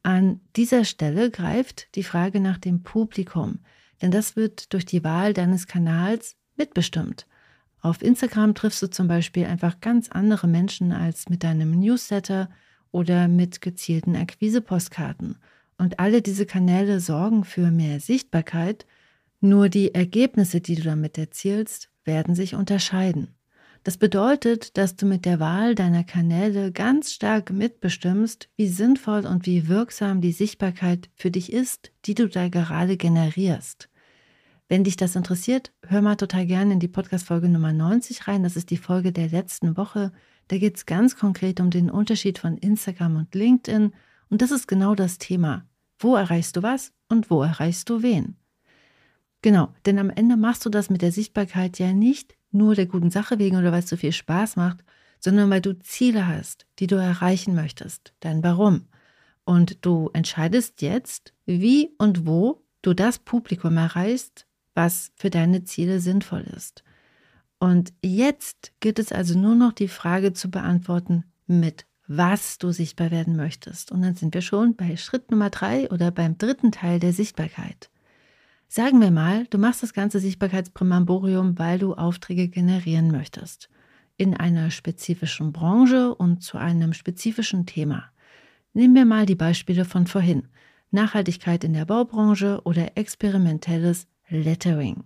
An 0.04 0.40
dieser 0.56 0.86
Stelle 0.86 1.30
greift 1.30 1.94
die 1.96 2.04
Frage 2.04 2.40
nach 2.40 2.58
dem 2.58 2.84
Publikum, 2.84 3.60
denn 4.02 4.12
das 4.12 4.36
wird 4.36 4.72
durch 4.72 4.86
die 4.86 5.04
Wahl 5.04 5.34
deines 5.34 5.68
Kanals 5.68 6.36
mitbestimmt. 6.56 7.28
Auf 7.82 8.02
Instagram 8.02 8.56
triffst 8.56 8.82
du 8.82 8.90
zum 8.90 9.08
Beispiel 9.08 9.46
einfach 9.46 9.82
ganz 9.82 10.10
andere 10.10 10.48
Menschen 10.48 10.92
als 10.92 11.28
mit 11.30 11.44
deinem 11.44 11.72
Newsletter 11.72 12.50
oder 12.92 13.28
mit 13.28 13.62
gezielten 13.62 14.16
Akquise-Postkarten. 14.16 15.38
Und 15.78 16.00
alle 16.00 16.22
diese 16.22 16.46
Kanäle 16.46 17.00
sorgen 17.00 17.44
für 17.44 17.72
mehr 17.72 18.00
Sichtbarkeit 18.00 18.86
nur 19.40 19.70
die 19.70 19.94
Ergebnisse, 19.94 20.62
die 20.62 20.76
du 20.76 20.84
damit 20.84 21.18
erzielst, 21.18 21.90
werden 22.04 22.36
sich 22.36 22.56
unterscheiden. 22.56 23.36
Das 23.86 23.98
bedeutet, 23.98 24.78
dass 24.78 24.96
du 24.96 25.06
mit 25.06 25.26
der 25.26 25.40
Wahl 25.40 25.76
deiner 25.76 26.04
Kanäle 26.04 26.72
ganz 26.72 27.14
stark 27.14 27.52
mitbestimmst, 27.52 28.50
wie 28.56 28.68
sinnvoll 28.68 29.28
und 29.28 29.46
wie 29.46 29.68
wirksam 29.68 30.22
die 30.22 30.32
Sichtbarkeit 30.32 31.10
für 31.14 31.30
dich 31.30 31.54
ist, 31.54 31.92
die 32.06 32.16
du 32.16 32.28
da 32.28 32.50
gerade 32.50 32.98
generierst. 32.98 33.90
Wenn 34.68 34.84
dich 34.84 34.98
das 34.98 35.16
interessiert, 35.16 35.72
hör 35.86 36.02
mal 36.02 36.16
total 36.16 36.48
gerne 36.48 36.74
in 36.74 36.80
die 36.80 36.88
Podcast-Folge 36.88 37.48
Nummer 37.48 37.74
90 37.74 38.28
rein. 38.28 38.42
Das 38.42 38.56
ist 38.56 38.72
die 38.72 38.78
Folge 38.78 39.12
der 39.12 39.30
letzten 39.30 39.78
Woche. 39.78 40.12
Da 40.48 40.58
geht 40.58 40.78
es 40.78 40.88
ganz 40.88 41.16
konkret 41.16 41.60
um 41.60 41.70
den 41.70 41.92
Unterschied 41.92 42.40
von 42.40 42.58
Instagram 42.58 43.18
und 43.18 43.36
LinkedIn. 43.36 43.94
Und 44.30 44.42
das 44.42 44.50
ist 44.50 44.68
genau 44.68 44.96
das 44.96 45.20
Thema. 45.20 45.68
Wo 46.00 46.16
erreichst 46.16 46.58
du 46.58 46.64
was 46.64 46.92
und 47.08 47.30
wo 47.30 47.44
erreichst 47.44 47.88
du 47.92 48.02
wen? 48.02 48.38
Genau, 49.46 49.72
denn 49.86 50.00
am 50.00 50.10
Ende 50.10 50.38
machst 50.38 50.66
du 50.66 50.72
das 50.72 50.90
mit 50.90 51.04
der 51.04 51.12
Sichtbarkeit 51.12 51.78
ja 51.78 51.94
nicht 51.94 52.36
nur 52.50 52.74
der 52.74 52.88
guten 52.88 53.12
Sache 53.12 53.38
wegen 53.38 53.58
oder 53.58 53.72
weil 53.72 53.84
es 53.84 53.90
so 53.90 53.96
viel 53.96 54.12
Spaß 54.12 54.56
macht, 54.56 54.84
sondern 55.20 55.52
weil 55.52 55.62
du 55.62 55.78
Ziele 55.78 56.26
hast, 56.26 56.66
die 56.80 56.88
du 56.88 56.96
erreichen 56.96 57.54
möchtest, 57.54 58.16
dein 58.22 58.42
Warum. 58.44 58.88
Und 59.44 59.86
du 59.86 60.10
entscheidest 60.14 60.82
jetzt, 60.82 61.36
wie 61.46 61.92
und 62.00 62.26
wo 62.26 62.66
du 62.82 62.96
das 62.96 63.20
Publikum 63.20 63.78
erreichst, 63.78 64.48
was 64.74 65.12
für 65.16 65.30
deine 65.30 65.64
Ziele 65.64 66.00
sinnvoll 66.00 66.48
ist. 66.58 66.84
Und 67.60 67.94
jetzt 68.04 68.72
gilt 68.80 68.98
es 68.98 69.12
also 69.12 69.38
nur 69.38 69.54
noch 69.54 69.74
die 69.74 69.90
Frage 69.90 70.34
zu 70.34 70.50
beantworten, 70.50 71.24
mit 71.46 71.86
was 72.08 72.58
du 72.58 72.72
sichtbar 72.72 73.12
werden 73.12 73.36
möchtest. 73.36 73.92
Und 73.92 74.02
dann 74.02 74.16
sind 74.16 74.34
wir 74.34 74.42
schon 74.42 74.76
bei 74.76 74.98
Schritt 74.98 75.30
Nummer 75.30 75.52
drei 75.52 75.88
oder 75.92 76.10
beim 76.10 76.36
dritten 76.40 76.72
Teil 76.72 77.00
der 77.00 77.14
Sichtbarkeit. 77.14 77.92
Sagen 78.68 79.00
wir 79.00 79.12
mal, 79.12 79.46
du 79.48 79.58
machst 79.58 79.84
das 79.84 79.94
ganze 79.94 80.20
Sichtbarkeitsprimamborium, 80.20 81.58
weil 81.58 81.80
du 81.80 81.94
Aufträge 81.94 82.48
generieren 82.48 83.12
möchtest. 83.12 83.70
In 84.18 84.36
einer 84.36 84.72
spezifischen 84.72 85.52
Branche 85.54 86.14
und 86.16 86.42
zu 86.42 86.58
einem 86.58 86.94
spezifischen 86.94 87.66
Thema. 87.66 88.06
Nehmen 88.74 88.96
wir 88.96 89.06
mal 89.06 89.26
die 89.26 89.36
Beispiele 89.36 89.86
von 89.86 90.08
vorhin. 90.08 90.48
Nachhaltigkeit 90.92 91.64
in 91.64 91.74
der 91.74 91.86
Baubranche 91.86 92.62
oder 92.64 92.98
experimentelles 92.98 94.08
Lettering. 94.30 95.04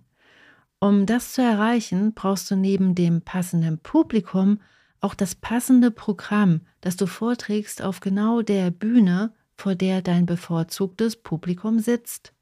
Um 0.78 1.04
das 1.04 1.34
zu 1.34 1.42
erreichen, 1.42 2.14
brauchst 2.14 2.50
du 2.50 2.56
neben 2.56 2.94
dem 2.94 3.20
passenden 3.22 3.78
Publikum 3.78 4.60
auch 5.00 5.14
das 5.14 5.34
passende 5.34 5.90
Programm, 5.90 6.62
das 6.80 6.96
du 6.96 7.06
vorträgst 7.06 7.82
auf 7.82 8.00
genau 8.00 8.42
der 8.42 8.70
Bühne, 8.70 9.32
vor 9.56 9.74
der 9.74 10.02
dein 10.02 10.26
bevorzugtes 10.26 11.16
Publikum 11.16 11.80
sitzt. 11.80 12.32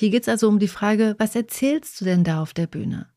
Hier 0.00 0.10
geht 0.10 0.22
es 0.22 0.28
also 0.28 0.46
um 0.46 0.60
die 0.60 0.68
Frage, 0.68 1.16
was 1.18 1.34
erzählst 1.34 2.00
du 2.00 2.04
denn 2.04 2.22
da 2.22 2.40
auf 2.40 2.54
der 2.54 2.68
Bühne? 2.68 3.08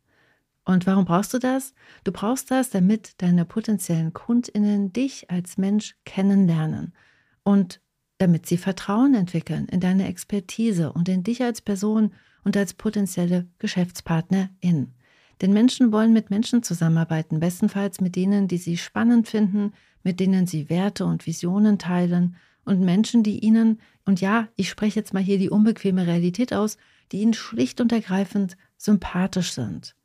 Und 0.66 0.88
warum 0.88 1.06
brauchst 1.06 1.32
du 1.32 1.38
das? 1.38 1.76
Du 2.04 2.12
brauchst 2.12 2.50
das, 2.50 2.72
damit 2.72 3.22
deine 3.22 3.46
potenziellen 3.46 4.14
Kundinnen 4.14 4.92
dich 4.92 5.30
als 5.30 5.60
Mensch 5.60 5.96
kennenlernen 6.06 6.96
und 7.44 7.82
damit 8.18 8.48
sie 8.48 8.58
Vertrauen 8.58 9.14
entwickeln 9.14 9.68
in 9.68 9.80
deine 9.80 10.08
Expertise 10.08 10.92
und 10.92 11.08
in 11.08 11.22
dich 11.22 11.44
als 11.44 11.62
Person 11.62 12.14
und 12.44 12.58
als 12.58 12.74
potenzielle 12.74 13.48
Geschäftspartnerin. 13.60 14.96
Denn 15.40 15.54
Menschen 15.54 15.92
wollen 15.92 16.14
mit 16.14 16.32
Menschen 16.32 16.64
zusammenarbeiten, 16.64 17.40
bestenfalls 17.40 18.02
mit 18.02 18.16
denen, 18.16 18.48
die 18.48 18.58
sie 18.58 18.78
spannend 18.78 19.28
finden, 19.28 19.74
mit 20.02 20.20
denen 20.20 20.48
sie 20.48 20.68
Werte 20.68 21.06
und 21.06 21.28
Visionen 21.28 21.78
teilen 21.78 22.38
und 22.66 22.82
Menschen, 22.82 23.24
die 23.24 23.40
ihnen, 23.40 23.80
und 24.06 24.22
ja, 24.22 24.48
ich 24.56 24.70
spreche 24.70 25.00
jetzt 25.00 25.14
mal 25.14 25.24
hier 25.24 25.38
die 25.38 25.50
unbequeme 25.50 26.08
Realität 26.08 26.54
aus, 26.54 26.78
die 27.12 27.22
ihnen 27.22 27.34
schlicht 27.34 27.82
und 27.82 27.92
ergreifend 27.92 28.58
sympathisch 28.78 29.54
sind. 29.54 29.96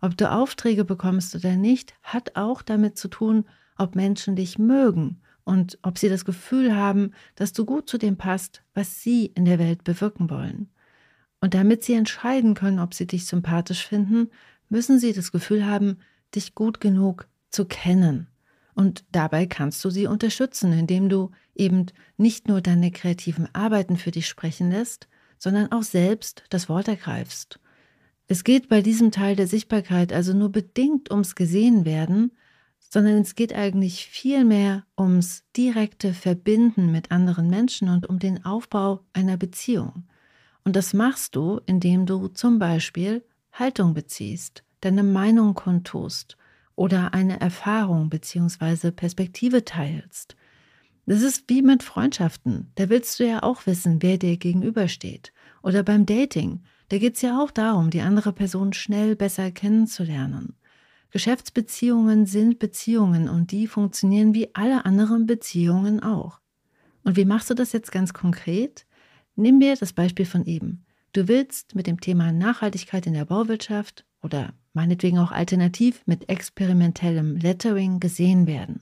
Ob 0.00 0.16
du 0.16 0.30
Aufträge 0.30 0.84
bekommst 0.84 1.34
oder 1.34 1.56
nicht, 1.56 1.94
hat 2.02 2.36
auch 2.36 2.62
damit 2.62 2.96
zu 2.98 3.08
tun, 3.08 3.44
ob 3.76 3.96
Menschen 3.96 4.36
dich 4.36 4.58
mögen 4.58 5.20
und 5.44 5.78
ob 5.82 5.98
sie 5.98 6.08
das 6.08 6.24
Gefühl 6.24 6.76
haben, 6.76 7.12
dass 7.34 7.52
du 7.52 7.64
gut 7.64 7.88
zu 7.88 7.98
dem 7.98 8.16
passt, 8.16 8.62
was 8.74 9.00
sie 9.00 9.26
in 9.26 9.44
der 9.44 9.58
Welt 9.58 9.82
bewirken 9.84 10.30
wollen. 10.30 10.70
Und 11.40 11.54
damit 11.54 11.84
sie 11.84 11.94
entscheiden 11.94 12.54
können, 12.54 12.80
ob 12.80 12.94
sie 12.94 13.06
dich 13.06 13.26
sympathisch 13.26 13.86
finden, 13.86 14.30
müssen 14.68 14.98
sie 14.98 15.12
das 15.12 15.32
Gefühl 15.32 15.64
haben, 15.64 15.98
dich 16.34 16.54
gut 16.54 16.80
genug 16.80 17.28
zu 17.50 17.64
kennen. 17.64 18.26
Und 18.78 19.04
dabei 19.10 19.46
kannst 19.46 19.84
du 19.84 19.90
sie 19.90 20.06
unterstützen, 20.06 20.72
indem 20.72 21.08
du 21.08 21.32
eben 21.56 21.86
nicht 22.16 22.46
nur 22.46 22.60
deine 22.60 22.92
kreativen 22.92 23.52
Arbeiten 23.52 23.96
für 23.96 24.12
dich 24.12 24.28
sprechen 24.28 24.70
lässt, 24.70 25.08
sondern 25.36 25.72
auch 25.72 25.82
selbst 25.82 26.44
das 26.48 26.68
Wort 26.68 26.86
ergreifst. 26.86 27.58
Es 28.28 28.44
geht 28.44 28.68
bei 28.68 28.80
diesem 28.80 29.10
Teil 29.10 29.34
der 29.34 29.48
Sichtbarkeit 29.48 30.12
also 30.12 30.32
nur 30.32 30.52
bedingt 30.52 31.10
ums 31.10 31.34
Gesehenwerden, 31.34 32.30
sondern 32.78 33.16
es 33.16 33.34
geht 33.34 33.52
eigentlich 33.52 34.06
vielmehr 34.06 34.84
ums 34.96 35.42
direkte 35.56 36.14
Verbinden 36.14 36.92
mit 36.92 37.10
anderen 37.10 37.50
Menschen 37.50 37.88
und 37.88 38.08
um 38.08 38.20
den 38.20 38.44
Aufbau 38.44 39.00
einer 39.12 39.36
Beziehung. 39.36 40.04
Und 40.62 40.76
das 40.76 40.94
machst 40.94 41.34
du, 41.34 41.60
indem 41.66 42.06
du 42.06 42.28
zum 42.28 42.60
Beispiel 42.60 43.24
Haltung 43.50 43.92
beziehst, 43.92 44.62
deine 44.82 45.02
Meinung 45.02 45.54
kundtust 45.54 46.37
oder 46.78 47.12
eine 47.12 47.40
Erfahrung 47.40 48.08
bzw. 48.08 48.92
Perspektive 48.92 49.64
teilst. 49.64 50.36
Das 51.06 51.22
ist 51.22 51.44
wie 51.48 51.62
mit 51.62 51.82
Freundschaften. 51.82 52.70
Da 52.76 52.88
willst 52.88 53.18
du 53.18 53.26
ja 53.26 53.42
auch 53.42 53.66
wissen, 53.66 54.00
wer 54.00 54.16
dir 54.16 54.36
gegenübersteht. 54.36 55.32
Oder 55.62 55.82
beim 55.82 56.06
Dating. 56.06 56.62
Da 56.88 56.98
geht 56.98 57.16
es 57.16 57.22
ja 57.22 57.42
auch 57.42 57.50
darum, 57.50 57.90
die 57.90 58.00
andere 58.00 58.32
Person 58.32 58.72
schnell 58.72 59.16
besser 59.16 59.50
kennenzulernen. 59.50 60.54
Geschäftsbeziehungen 61.10 62.26
sind 62.26 62.58
Beziehungen 62.58 63.28
und 63.28 63.50
die 63.50 63.66
funktionieren 63.66 64.34
wie 64.34 64.54
alle 64.54 64.84
anderen 64.84 65.26
Beziehungen 65.26 66.00
auch. 66.02 66.40
Und 67.02 67.16
wie 67.16 67.24
machst 67.24 67.50
du 67.50 67.54
das 67.54 67.72
jetzt 67.72 67.90
ganz 67.90 68.12
konkret? 68.12 68.86
Nimm 69.34 69.58
mir 69.58 69.74
das 69.74 69.92
Beispiel 69.92 70.26
von 70.26 70.44
eben. 70.44 70.84
Du 71.12 71.26
willst 71.26 71.74
mit 71.74 71.86
dem 71.86 72.00
Thema 72.00 72.32
Nachhaltigkeit 72.32 73.06
in 73.06 73.14
der 73.14 73.24
Bauwirtschaft 73.24 74.04
oder 74.22 74.52
meinetwegen 74.78 75.18
auch 75.18 75.32
alternativ 75.32 76.02
mit 76.06 76.28
experimentellem 76.28 77.34
Lettering 77.34 77.98
gesehen 77.98 78.46
werden. 78.46 78.80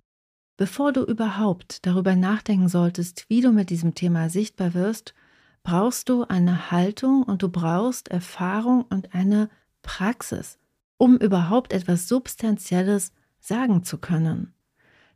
Bevor 0.59 0.93
du 0.93 1.03
überhaupt 1.03 1.87
darüber 1.87 2.15
nachdenken 2.15 2.69
solltest, 2.69 3.25
wie 3.31 3.41
du 3.41 3.51
mit 3.51 3.71
diesem 3.71 3.95
Thema 3.95 4.29
sichtbar 4.29 4.75
wirst, 4.75 5.15
brauchst 5.63 6.11
du 6.11 6.25
eine 6.25 6.71
Haltung 6.71 7.23
und 7.23 7.43
du 7.43 7.49
brauchst 7.49 8.09
Erfahrung 8.09 8.83
und 8.91 9.15
eine 9.15 9.49
Praxis, 9.81 10.59
um 10.99 11.17
überhaupt 11.17 11.73
etwas 11.73 12.09
Substanzielles 12.09 13.13
sagen 13.41 13.83
zu 13.83 13.97
können. 13.97 14.53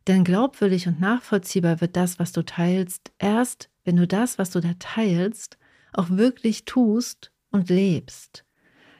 Denn 0.07 0.23
glaubwürdig 0.23 0.87
und 0.87 0.99
nachvollziehbar 0.99 1.79
wird 1.79 1.95
das, 1.95 2.17
was 2.17 2.31
du 2.31 2.43
teilst, 2.43 3.11
erst, 3.19 3.69
wenn 3.83 3.97
du 3.97 4.07
das, 4.07 4.39
was 4.39 4.49
du 4.49 4.61
da 4.61 4.73
teilst, 4.79 5.59
auch 5.93 6.09
wirklich 6.09 6.65
tust 6.65 7.31
und 7.51 7.69
lebst. 7.69 8.45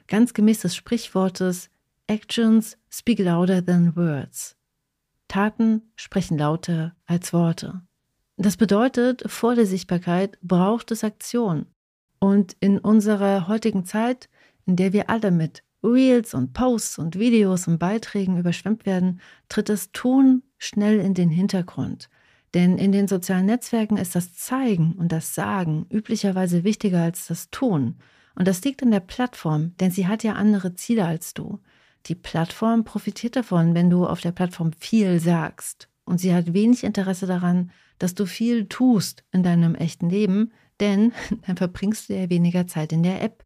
Ganz 0.06 0.32
gemäß 0.32 0.60
des 0.60 0.76
Sprichwortes 0.76 1.70
Actions 2.12 2.76
speak 2.90 3.20
louder 3.20 3.64
than 3.64 3.96
words. 3.96 4.54
Taten 5.28 5.80
sprechen 5.96 6.36
lauter 6.36 6.94
als 7.06 7.32
Worte. 7.32 7.80
Das 8.36 8.58
bedeutet, 8.58 9.22
vor 9.28 9.54
der 9.54 9.64
Sichtbarkeit 9.64 10.38
braucht 10.42 10.90
es 10.90 11.04
Aktion. 11.04 11.64
Und 12.18 12.54
in 12.60 12.78
unserer 12.78 13.48
heutigen 13.48 13.86
Zeit, 13.86 14.28
in 14.66 14.76
der 14.76 14.92
wir 14.92 15.08
alle 15.08 15.30
mit 15.30 15.62
Reels 15.82 16.34
und 16.34 16.52
Posts 16.52 16.98
und 16.98 17.18
Videos 17.18 17.66
und 17.66 17.78
Beiträgen 17.78 18.36
überschwemmt 18.36 18.84
werden, 18.84 19.18
tritt 19.48 19.70
das 19.70 19.90
Tun 19.92 20.42
schnell 20.58 21.00
in 21.00 21.14
den 21.14 21.30
Hintergrund. 21.30 22.10
Denn 22.52 22.76
in 22.76 22.92
den 22.92 23.08
sozialen 23.08 23.46
Netzwerken 23.46 23.96
ist 23.96 24.14
das 24.14 24.34
Zeigen 24.34 24.92
und 24.98 25.12
das 25.12 25.34
Sagen 25.34 25.86
üblicherweise 25.90 26.62
wichtiger 26.62 27.00
als 27.00 27.28
das 27.28 27.48
Tun. 27.48 27.96
Und 28.34 28.46
das 28.46 28.62
liegt 28.64 28.82
an 28.82 28.90
der 28.90 29.00
Plattform, 29.00 29.74
denn 29.80 29.90
sie 29.90 30.06
hat 30.06 30.22
ja 30.24 30.34
andere 30.34 30.74
Ziele 30.74 31.06
als 31.06 31.32
du. 31.32 31.58
Die 32.06 32.14
Plattform 32.14 32.84
profitiert 32.84 33.36
davon, 33.36 33.74
wenn 33.74 33.90
du 33.90 34.06
auf 34.06 34.20
der 34.20 34.32
Plattform 34.32 34.72
viel 34.72 35.20
sagst. 35.20 35.88
Und 36.04 36.18
sie 36.18 36.34
hat 36.34 36.52
wenig 36.52 36.84
Interesse 36.84 37.26
daran, 37.26 37.70
dass 37.98 38.14
du 38.14 38.26
viel 38.26 38.66
tust 38.66 39.24
in 39.30 39.42
deinem 39.42 39.74
echten 39.74 40.10
Leben, 40.10 40.52
denn 40.80 41.12
dann 41.46 41.56
verbringst 41.56 42.08
du 42.08 42.14
ja 42.14 42.28
weniger 42.28 42.66
Zeit 42.66 42.92
in 42.92 43.02
der 43.02 43.22
App. 43.22 43.44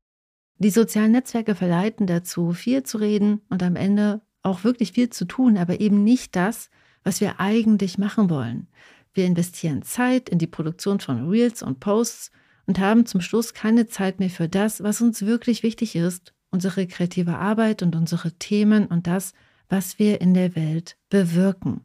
Die 0.58 0.70
sozialen 0.70 1.12
Netzwerke 1.12 1.54
verleiten 1.54 2.06
dazu, 2.06 2.52
viel 2.52 2.82
zu 2.82 2.96
reden 2.96 3.42
und 3.50 3.62
am 3.62 3.76
Ende 3.76 4.22
auch 4.42 4.64
wirklich 4.64 4.92
viel 4.92 5.10
zu 5.10 5.26
tun, 5.26 5.58
aber 5.58 5.80
eben 5.80 6.02
nicht 6.02 6.34
das, 6.34 6.70
was 7.04 7.20
wir 7.20 7.40
eigentlich 7.40 7.98
machen 7.98 8.30
wollen. 8.30 8.68
Wir 9.12 9.26
investieren 9.26 9.82
Zeit 9.82 10.28
in 10.28 10.38
die 10.38 10.46
Produktion 10.46 11.00
von 11.00 11.28
Reels 11.28 11.62
und 11.62 11.80
Posts 11.80 12.30
und 12.66 12.78
haben 12.78 13.06
zum 13.06 13.20
Schluss 13.20 13.54
keine 13.54 13.86
Zeit 13.86 14.18
mehr 14.18 14.30
für 14.30 14.48
das, 14.48 14.82
was 14.82 15.00
uns 15.00 15.24
wirklich 15.24 15.62
wichtig 15.62 15.94
ist, 15.94 16.34
unsere 16.56 16.86
kreative 16.86 17.36
Arbeit 17.36 17.82
und 17.82 17.94
unsere 17.94 18.32
Themen 18.32 18.86
und 18.86 19.06
das, 19.06 19.34
was 19.68 19.98
wir 19.98 20.22
in 20.22 20.32
der 20.32 20.56
Welt 20.56 20.96
bewirken. 21.10 21.82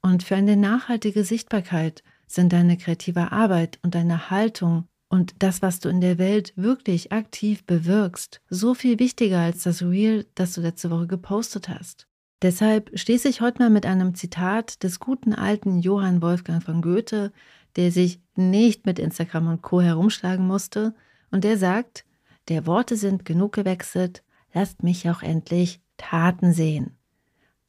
Und 0.00 0.22
für 0.22 0.36
eine 0.36 0.56
nachhaltige 0.56 1.24
Sichtbarkeit 1.24 2.04
sind 2.28 2.52
deine 2.52 2.76
kreative 2.76 3.32
Arbeit 3.32 3.80
und 3.82 3.96
deine 3.96 4.30
Haltung 4.30 4.86
und 5.08 5.34
das, 5.40 5.60
was 5.60 5.80
du 5.80 5.88
in 5.88 6.00
der 6.00 6.18
Welt 6.18 6.52
wirklich 6.54 7.10
aktiv 7.10 7.64
bewirkst, 7.66 8.40
so 8.48 8.74
viel 8.74 9.00
wichtiger 9.00 9.40
als 9.40 9.64
das 9.64 9.82
Reel, 9.82 10.24
das 10.36 10.52
du 10.52 10.60
letzte 10.60 10.92
Woche 10.92 11.08
gepostet 11.08 11.68
hast. 11.68 12.06
Deshalb 12.42 12.96
schließe 12.96 13.28
ich 13.28 13.40
heute 13.40 13.60
mal 13.60 13.70
mit 13.70 13.86
einem 13.86 14.14
Zitat 14.14 14.84
des 14.84 15.00
guten 15.00 15.34
alten 15.34 15.80
Johann 15.80 16.22
Wolfgang 16.22 16.62
von 16.62 16.80
Goethe, 16.80 17.32
der 17.74 17.90
sich 17.90 18.20
nicht 18.36 18.86
mit 18.86 19.00
Instagram 19.00 19.48
und 19.48 19.62
Co 19.62 19.80
herumschlagen 19.80 20.46
musste, 20.46 20.94
und 21.32 21.42
der 21.42 21.58
sagt, 21.58 22.04
der 22.48 22.66
Worte 22.66 22.96
sind 22.96 23.24
genug 23.24 23.52
gewechselt, 23.52 24.22
lasst 24.52 24.82
mich 24.82 25.08
auch 25.10 25.22
endlich 25.22 25.80
Taten 25.96 26.52
sehen. 26.52 26.96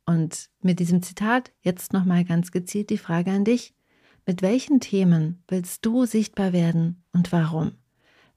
Und 0.05 0.50
mit 0.62 0.79
diesem 0.79 1.01
Zitat 1.01 1.51
jetzt 1.62 1.93
nochmal 1.93 2.24
ganz 2.24 2.51
gezielt 2.51 2.89
die 2.89 2.98
Frage 2.98 3.31
an 3.31 3.43
dich. 3.43 3.74
Mit 4.25 4.41
welchen 4.41 4.79
Themen 4.79 5.43
willst 5.48 5.86
du 5.86 6.05
sichtbar 6.05 6.53
werden 6.53 7.03
und 7.13 7.31
warum? 7.31 7.74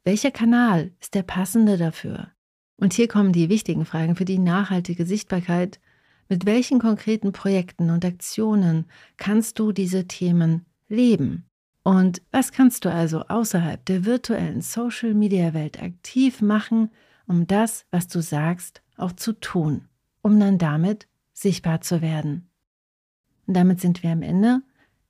Welcher 0.05 0.31
Kanal 0.31 0.93
ist 1.01 1.15
der 1.15 1.23
passende 1.23 1.77
dafür? 1.77 2.29
Und 2.77 2.95
hier 2.95 3.09
kommen 3.09 3.33
die 3.33 3.49
wichtigen 3.49 3.85
Fragen 3.85 4.17
für 4.17 4.25
die 4.25 4.39
nachhaltige 4.39 5.05
Sichtbarkeit. 5.05 5.81
Mit 6.29 6.47
welchen 6.47 6.79
konkreten 6.79 7.33
Projekten 7.33 7.91
und 7.91 8.05
Aktionen 8.05 8.87
kannst 9.17 9.59
du 9.59 9.73
diese 9.73 10.07
Themen 10.07 10.65
leben? 10.89 11.50
Und 11.83 12.23
was 12.31 12.53
kannst 12.53 12.85
du 12.85 12.93
also 12.93 13.23
außerhalb 13.23 13.85
der 13.87 14.05
virtuellen 14.05 14.61
Social-Media-Welt 14.61 15.83
aktiv 15.83 16.43
machen, 16.43 16.91
um 17.27 17.47
das, 17.47 17.87
was 17.91 18.09
du 18.09 18.21
sagst, 18.21 18.83
auch 18.97 19.13
zu 19.13 19.33
tun, 19.33 19.89
um 20.21 20.39
dann 20.39 20.59
damit 20.59 21.09
sichtbar 21.33 21.81
zu 21.81 22.03
werden. 22.03 22.51
Und 23.47 23.55
damit 23.55 23.81
sind 23.81 24.03
wir 24.03 24.11
am 24.11 24.23
Ende. 24.23 24.63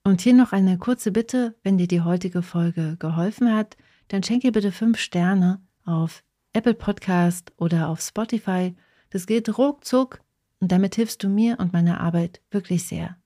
Und 0.05 0.21
hier 0.21 0.35
noch 0.35 0.53
eine 0.53 0.79
kurze 0.79 1.13
Bitte, 1.13 1.57
wenn 1.63 1.77
dir 1.77 1.89
die 1.89 2.01
heutige 2.01 2.43
Folge 2.43 2.97
geholfen 2.99 3.53
hat, 3.53 3.77
dann 4.09 4.23
schenke 4.23 4.53
bitte 4.53 4.73
fünf 4.73 4.99
Sterne 4.99 5.61
auf 5.85 6.25
Apple 6.53 6.75
Podcast 6.75 7.53
oder 7.57 7.89
auf 7.89 8.01
Spotify. 8.01 8.75
Das 9.11 9.27
geht 9.27 9.59
ruckzuck 9.59 10.21
und 10.61 10.73
damit 10.73 10.95
hilfst 10.95 11.23
du 11.23 11.29
mir 11.29 11.59
und 11.59 11.73
meiner 11.73 12.01
Arbeit 12.01 12.41
wirklich 12.51 12.87
sehr. 12.87 13.17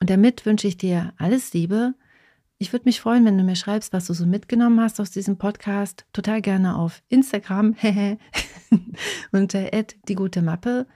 Und 0.00 0.10
damit 0.10 0.46
wünsche 0.46 0.68
ich 0.68 0.76
dir 0.76 1.12
alles 1.18 1.52
Liebe. 1.52 1.94
Ich 2.60 2.72
würde 2.72 2.86
mich 2.86 3.00
freuen, 3.00 3.24
wenn 3.24 3.38
du 3.38 3.44
mir 3.44 3.54
schreibst, 3.54 3.92
was 3.92 4.06
du 4.06 4.14
so 4.14 4.26
mitgenommen 4.26 4.80
hast 4.80 5.00
aus 5.00 5.12
diesem 5.12 5.38
Podcast. 5.38 6.04
Total 6.12 6.42
gerne 6.42 6.76
auf 6.76 7.02
Instagram 7.08 7.76
unter 9.32 9.70
die 10.08 10.14
gute 10.16 10.42
Mappe 10.42 10.86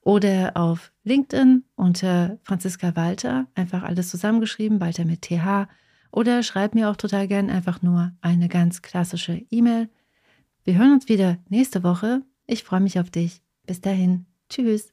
oder 0.00 0.56
auf 0.56 0.92
LinkedIn 1.04 1.64
unter 1.76 2.38
Franziska 2.42 2.96
Walter, 2.96 3.46
einfach 3.54 3.84
alles 3.84 4.10
zusammengeschrieben, 4.10 4.80
Walter 4.80 5.04
mit 5.04 5.22
TH. 5.22 5.68
Oder 6.10 6.42
schreib 6.42 6.74
mir 6.74 6.90
auch 6.90 6.96
total 6.96 7.28
gern 7.28 7.48
einfach 7.48 7.80
nur 7.80 8.12
eine 8.20 8.48
ganz 8.48 8.82
klassische 8.82 9.40
E-Mail. 9.50 9.88
Wir 10.64 10.78
hören 10.78 10.92
uns 10.92 11.08
wieder 11.08 11.38
nächste 11.48 11.84
Woche. 11.84 12.22
Ich 12.46 12.64
freue 12.64 12.80
mich 12.80 12.98
auf 12.98 13.10
dich. 13.10 13.40
Bis 13.66 13.80
dahin. 13.80 14.26
Tschüss. 14.48 14.92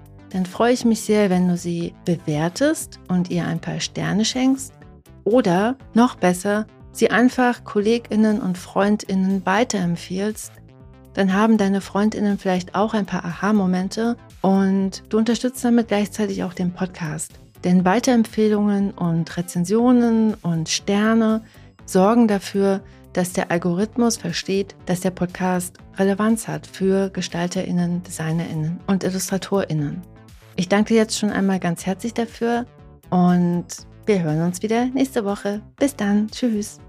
dann 0.33 0.45
freue 0.45 0.73
ich 0.73 0.85
mich 0.85 1.01
sehr, 1.01 1.29
wenn 1.29 1.47
du 1.47 1.57
sie 1.57 1.93
bewertest 2.05 2.99
und 3.07 3.29
ihr 3.29 3.45
ein 3.45 3.59
paar 3.59 3.79
Sterne 3.79 4.25
schenkst 4.25 4.73
oder 5.23 5.75
noch 5.93 6.15
besser, 6.15 6.67
sie 6.91 7.11
einfach 7.11 7.63
Kolleginnen 7.63 8.41
und 8.41 8.57
Freundinnen 8.57 9.45
weiterempfiehlst, 9.45 10.51
dann 11.13 11.33
haben 11.33 11.57
deine 11.57 11.81
Freundinnen 11.81 12.37
vielleicht 12.37 12.75
auch 12.75 12.93
ein 12.93 13.05
paar 13.05 13.25
Aha-Momente 13.25 14.15
und 14.41 15.03
du 15.09 15.17
unterstützt 15.17 15.63
damit 15.63 15.89
gleichzeitig 15.89 16.43
auch 16.43 16.53
den 16.53 16.73
Podcast. 16.73 17.33
Denn 17.63 17.85
Weiterempfehlungen 17.85 18.91
und 18.91 19.37
Rezensionen 19.37 20.33
und 20.35 20.69
Sterne 20.69 21.41
sorgen 21.85 22.27
dafür, 22.27 22.81
dass 23.13 23.33
der 23.33 23.51
Algorithmus 23.51 24.17
versteht, 24.17 24.75
dass 24.85 25.01
der 25.01 25.11
Podcast 25.11 25.77
Relevanz 25.97 26.47
hat 26.47 26.65
für 26.65 27.09
Gestalterinnen, 27.09 28.01
Designerinnen 28.03 28.79
und 28.87 29.03
Illustratorinnen. 29.03 30.01
Ich 30.55 30.69
danke 30.69 30.93
dir 30.93 30.99
jetzt 30.99 31.17
schon 31.17 31.31
einmal 31.31 31.59
ganz 31.59 31.85
herzlich 31.85 32.13
dafür 32.13 32.65
und 33.09 33.65
wir 34.05 34.21
hören 34.21 34.41
uns 34.41 34.61
wieder 34.61 34.85
nächste 34.85 35.25
Woche. 35.25 35.61
Bis 35.77 35.95
dann. 35.95 36.27
Tschüss. 36.29 36.79